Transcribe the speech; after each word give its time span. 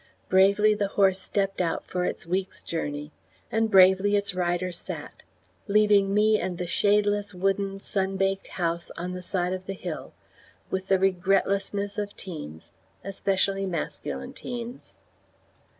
Bravely 0.29 0.73
the 0.73 0.87
horse 0.87 1.19
stepped 1.21 1.61
out 1.61 1.85
for 1.85 2.05
its 2.05 2.25
week's 2.25 2.63
journey, 2.63 3.11
and 3.51 3.69
bravely 3.69 4.15
its 4.15 4.33
rider 4.33 4.71
sat, 4.71 5.21
leaving 5.67 6.11
me 6.11 6.39
and 6.39 6.57
the 6.57 6.65
shadeless, 6.65 7.35
wooden 7.35 7.79
sun 7.79 8.17
baked 8.17 8.47
house 8.47 8.89
on 8.97 9.11
the 9.11 9.21
side 9.21 9.53
of 9.53 9.67
the 9.67 9.73
hill, 9.73 10.13
with 10.71 10.87
the 10.87 10.97
regretlessness 10.97 11.99
of 11.99 12.15
teens 12.17 12.63
especially 13.03 13.67
masculine 13.67 14.33
teens. 14.33 14.95